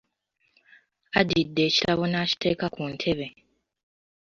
Addidde 1.19 1.61
ekitabo 1.69 2.03
n’akiteeka 2.07 2.67
ku 2.75 2.81
ntebe. 2.93 3.27